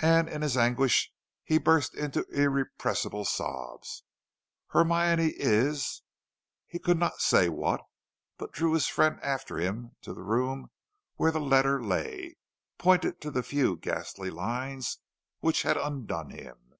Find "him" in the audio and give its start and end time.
9.58-9.94, 16.30-16.72